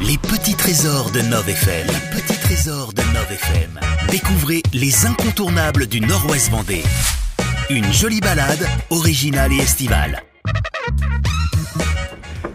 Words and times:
Les 0.00 0.18
petits 0.18 0.54
trésors 0.54 1.10
de 1.10 1.20
Nov 1.22 1.48
FM. 1.48 1.86
Les 1.86 2.20
petits 2.20 2.38
trésors 2.40 2.92
de 2.92 3.02
Nov 3.14 3.26
FM. 3.30 3.80
Découvrez 4.10 4.62
les 4.72 5.06
incontournables 5.06 5.86
du 5.86 6.00
Nord-Ouest 6.00 6.50
Vendée. 6.50 6.82
Une 7.70 7.90
jolie 7.92 8.20
balade, 8.20 8.66
originale 8.90 9.52
et 9.52 9.58
estivale. 9.58 10.22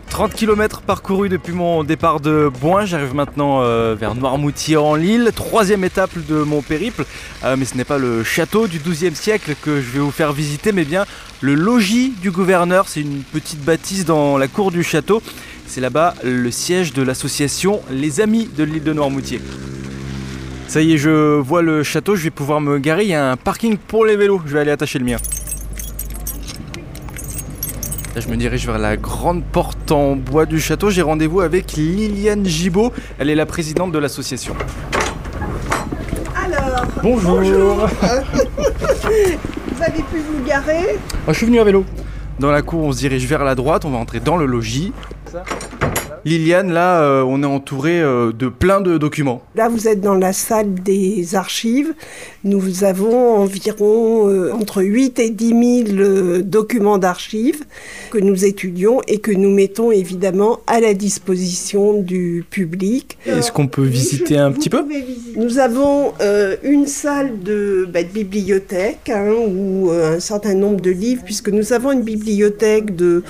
30 0.09 0.33
km 0.35 0.81
parcourus 0.81 1.29
depuis 1.29 1.53
mon 1.53 1.83
départ 1.83 2.19
de 2.19 2.51
Boin, 2.59 2.85
j'arrive 2.85 3.15
maintenant 3.15 3.61
euh, 3.61 3.95
vers 3.97 4.13
Noirmoutier 4.13 4.77
en 4.77 4.95
Lille, 4.95 5.31
troisième 5.33 5.83
étape 5.83 6.11
de 6.27 6.43
mon 6.43 6.61
périple, 6.61 7.05
Euh, 7.43 7.55
mais 7.57 7.65
ce 7.65 7.75
n'est 7.75 7.85
pas 7.85 7.97
le 7.97 8.23
château 8.23 8.67
du 8.67 8.77
XIIe 8.77 9.15
siècle 9.15 9.55
que 9.59 9.81
je 9.81 9.89
vais 9.89 9.99
vous 9.99 10.11
faire 10.11 10.31
visiter, 10.31 10.71
mais 10.73 10.85
bien 10.85 11.05
le 11.39 11.55
logis 11.55 12.13
du 12.21 12.29
gouverneur, 12.29 12.87
c'est 12.87 13.01
une 13.01 13.23
petite 13.23 13.61
bâtisse 13.63 14.05
dans 14.05 14.37
la 14.37 14.47
cour 14.47 14.69
du 14.69 14.83
château, 14.83 15.23
c'est 15.71 15.79
là-bas 15.79 16.15
le 16.21 16.51
siège 16.51 16.91
de 16.91 17.01
l'association 17.01 17.79
Les 17.89 18.19
Amis 18.19 18.49
de 18.57 18.65
l'île 18.65 18.83
de 18.83 18.91
Noirmoutier. 18.91 19.39
Ça 20.67 20.81
y 20.81 20.93
est, 20.93 20.97
je 20.97 21.39
vois 21.39 21.61
le 21.61 21.81
château, 21.81 22.17
je 22.17 22.23
vais 22.23 22.29
pouvoir 22.29 22.59
me 22.59 22.77
garer, 22.77 23.03
il 23.03 23.09
y 23.09 23.13
a 23.13 23.31
un 23.31 23.37
parking 23.37 23.77
pour 23.77 24.03
les 24.03 24.17
vélos, 24.17 24.41
je 24.45 24.51
vais 24.51 24.59
aller 24.59 24.71
attacher 24.71 24.99
le 24.99 25.05
mien. 25.05 25.15
Là, 28.13 28.19
je 28.19 28.27
me 28.27 28.35
dirige 28.35 28.65
vers 28.65 28.79
la 28.79 28.97
grande 28.97 29.45
porte 29.45 29.93
en 29.93 30.17
bois 30.17 30.45
du 30.45 30.59
château. 30.59 30.89
J'ai 30.89 31.01
rendez-vous 31.01 31.39
avec 31.39 31.71
Liliane 31.77 32.45
Gibaud. 32.45 32.91
Elle 33.17 33.29
est 33.29 33.35
la 33.35 33.45
présidente 33.45 33.93
de 33.93 33.99
l'association. 33.99 34.53
Alors, 36.35 36.85
Bonjour. 37.01 37.87
vous 37.87 39.81
avez 39.81 40.03
pu 40.03 40.17
vous 40.17 40.43
garer? 40.45 40.97
Je 41.29 41.33
suis 41.33 41.45
venu 41.45 41.61
à 41.61 41.63
vélo. 41.63 41.85
Dans 42.39 42.51
la 42.51 42.61
cour, 42.61 42.83
on 42.83 42.91
se 42.91 42.97
dirige 42.97 43.25
vers 43.27 43.45
la 43.45 43.55
droite. 43.55 43.85
On 43.85 43.91
va 43.91 43.97
entrer 43.99 44.19
dans 44.19 44.35
le 44.35 44.45
logis. 44.45 44.91
Liliane, 46.23 46.71
là, 46.71 47.01
euh, 47.01 47.23
on 47.23 47.41
est 47.41 47.47
entouré 47.47 47.99
euh, 47.99 48.31
de 48.31 48.47
plein 48.47 48.79
de 48.79 48.97
documents. 48.97 49.41
Là, 49.55 49.69
vous 49.69 49.87
êtes 49.87 50.01
dans 50.01 50.13
la 50.13 50.33
salle 50.33 50.75
des 50.75 51.35
archives. 51.35 51.93
Nous 52.43 52.83
avons 52.83 53.37
environ 53.37 54.29
euh, 54.29 54.51
entre 54.51 54.83
8 54.83 55.19
et 55.19 55.29
10 55.31 55.47
000 55.47 55.99
euh, 55.99 56.41
documents 56.43 56.99
d'archives 56.99 57.63
que 58.11 58.19
nous 58.19 58.45
étudions 58.45 59.01
et 59.07 59.19
que 59.19 59.31
nous 59.31 59.49
mettons 59.49 59.91
évidemment 59.91 60.59
à 60.67 60.79
la 60.79 60.93
disposition 60.93 61.93
du 62.01 62.45
public. 62.49 63.17
Est-ce 63.25 63.51
qu'on 63.51 63.67
peut 63.67 63.83
visiter 63.83 64.37
un 64.37 64.51
petit 64.51 64.69
peu 64.69 64.83
Nous 65.35 65.57
avons 65.59 66.13
euh, 66.21 66.55
une 66.61 66.85
salle 66.85 67.41
de, 67.41 67.87
bah, 67.91 68.03
de 68.03 68.09
bibliothèque 68.09 69.09
hein, 69.09 69.31
où 69.31 69.89
euh, 69.89 70.17
un 70.17 70.19
certain 70.19 70.53
nombre 70.53 70.81
de 70.81 70.91
livres, 70.91 71.23
puisque 71.25 71.49
nous 71.49 71.73
avons 71.73 71.91
une 71.91 72.03
bibliothèque 72.03 72.95
de 72.95 73.23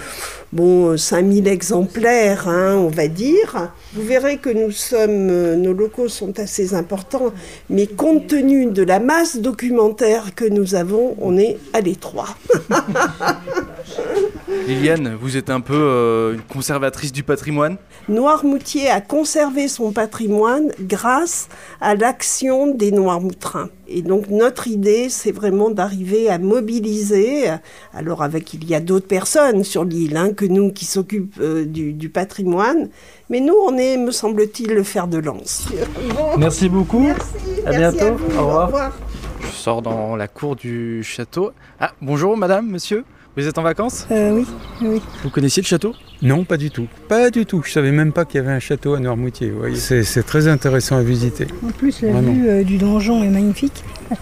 bon, 0.53 0.97
5000 0.97 1.47
exemplaires, 1.47 2.47
hein, 2.47 2.75
on 2.77 2.89
va 2.89 3.07
dire. 3.07 3.71
Vous 3.93 4.03
verrez 4.03 4.37
que 4.37 4.49
nous 4.49 4.71
sommes, 4.71 5.29
euh, 5.29 5.55
nos 5.55 5.73
locaux 5.73 6.07
sont 6.07 6.39
assez 6.39 6.73
importants, 6.73 7.33
mais 7.69 7.87
compte 7.87 8.27
tenu 8.27 8.67
de 8.67 8.83
la 8.83 8.99
masse 8.99 9.37
documentaire 9.37 10.35
que 10.35 10.45
nous 10.45 10.75
avons, 10.75 11.15
on 11.19 11.37
est 11.37 11.57
à 11.73 11.81
l'étroit. 11.81 12.35
Liliane, 14.67 15.15
vous 15.19 15.37
êtes 15.37 15.49
un 15.49 15.61
peu 15.61 15.73
euh, 15.75 16.33
une 16.33 16.41
conservatrice 16.41 17.11
du 17.11 17.23
patrimoine? 17.23 17.77
Noirmoutier 18.09 18.89
a 18.89 19.01
conservé 19.01 19.67
son 19.67 19.91
patrimoine 19.91 20.71
grâce 20.81 21.47
à 21.79 21.95
l'action 21.95 22.67
des 22.73 22.91
Noirmoutrins. 22.91 23.69
Et 23.87 24.01
donc 24.01 24.29
notre 24.29 24.67
idée, 24.67 25.09
c'est 25.09 25.31
vraiment 25.31 25.69
d'arriver 25.69 26.29
à 26.29 26.37
mobiliser, 26.37 27.45
alors 27.93 28.23
avec 28.23 28.53
il 28.53 28.67
y 28.69 28.75
a 28.75 28.79
d'autres 28.79 29.07
personnes 29.07 29.63
sur 29.63 29.83
l'île 29.83 30.15
hein, 30.17 30.33
que 30.33 30.45
nous 30.45 30.71
qui 30.71 30.85
s'occupent 30.85 31.39
euh, 31.41 31.65
du, 31.65 31.93
du 31.93 32.09
patrimoine, 32.09 32.89
mais 33.29 33.39
nous 33.39 33.55
on 33.67 33.77
est, 33.77 33.97
me 33.97 34.11
semble-t-il, 34.11 34.73
le 34.73 34.83
fer 34.83 35.07
de 35.07 35.17
lance. 35.17 35.67
Merci 36.37 36.69
beaucoup. 36.69 36.99
Merci, 36.99 37.25
À 37.65 37.71
merci 37.71 37.97
bientôt. 37.97 38.15
vous. 38.17 38.37
Au 38.37 38.45
revoir. 38.47 38.63
Au 38.63 38.65
revoir. 38.67 38.97
Je 39.41 39.47
sors 39.47 39.81
dans 39.81 40.15
la 40.15 40.27
cour 40.27 40.55
du 40.55 41.03
château. 41.03 41.51
Ah, 41.79 41.91
bonjour 42.01 42.37
madame, 42.37 42.67
monsieur. 42.69 43.03
Vous 43.37 43.47
êtes 43.47 43.57
en 43.57 43.61
vacances? 43.63 44.07
Euh, 44.11 44.31
oui, 44.33 44.45
oui. 44.81 45.01
Vous 45.23 45.29
connaissiez 45.29 45.63
le 45.63 45.67
château? 45.67 45.93
Non, 46.21 46.43
pas 46.43 46.57
du 46.57 46.69
tout. 46.69 46.87
Pas 47.07 47.29
du 47.29 47.45
tout. 47.45 47.61
Je 47.65 47.71
savais 47.71 47.91
même 47.91 48.11
pas 48.11 48.25
qu'il 48.25 48.41
y 48.41 48.43
avait 48.43 48.51
un 48.51 48.59
château 48.59 48.93
à 48.93 48.99
Noirmoutier. 48.99 49.51
vous 49.51 49.59
voyez. 49.59 49.75
C'est 49.77 50.03
c'est 50.03 50.23
très 50.23 50.47
intéressant 50.49 50.97
à 50.97 51.01
visiter. 51.01 51.47
En 51.65 51.71
plus, 51.71 52.01
la 52.01 52.11
Vraiment. 52.11 52.33
vue 52.33 52.49
euh, 52.49 52.63
du 52.63 52.77
donjon 52.77 53.23
est 53.23 53.29
magnifique. 53.29 53.83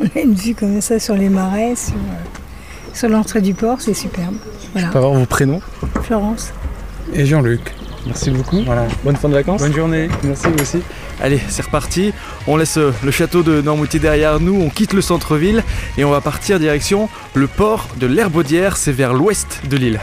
On 0.00 0.04
a 0.06 0.20
une 0.22 0.34
vue 0.34 0.54
comme 0.56 0.80
ça 0.80 0.98
sur 0.98 1.14
les 1.14 1.28
marais, 1.28 1.76
sur, 1.76 1.94
euh, 1.94 2.94
sur 2.94 3.08
l'entrée 3.08 3.40
du 3.42 3.54
port, 3.54 3.80
c'est 3.80 3.94
superbe. 3.94 4.34
Voilà. 4.72 4.88
Je 4.88 4.92
peux 4.92 4.98
avoir 4.98 5.14
vos 5.14 5.26
prénoms? 5.26 5.60
Florence. 6.02 6.52
Et 7.14 7.24
Jean-Luc. 7.26 7.60
Merci 8.06 8.30
beaucoup. 8.30 8.62
Voilà. 8.64 8.86
Bonne 9.04 9.16
fin 9.16 9.28
de 9.28 9.34
vacances. 9.34 9.60
Bonne 9.60 9.74
journée. 9.74 10.08
Merci 10.22 10.46
vous 10.48 10.62
aussi. 10.62 10.78
Allez, 11.20 11.40
c'est 11.48 11.62
reparti. 11.62 12.12
On 12.46 12.56
laisse 12.56 12.78
euh, 12.78 12.92
le 13.02 13.10
château 13.10 13.42
de 13.42 13.60
Noirmoutier 13.60 14.00
derrière 14.00 14.40
nous, 14.40 14.54
on 14.60 14.70
quitte 14.70 14.92
le 14.92 15.02
centre-ville 15.02 15.64
et 15.96 16.04
on 16.04 16.10
va 16.10 16.20
partir 16.20 16.58
direction 16.58 17.08
le 17.34 17.46
port 17.46 17.88
de 17.96 18.06
l'Herbaudière, 18.06 18.76
c'est 18.76 18.92
vers 18.92 19.14
l'ouest 19.14 19.60
de 19.68 19.76
l'île. 19.76 20.00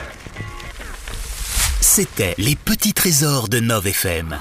C'était 1.82 2.36
les 2.38 2.56
petits 2.56 2.94
trésors 2.94 3.48
de 3.48 3.60
Nov 3.60 3.88
FM. 3.88 4.38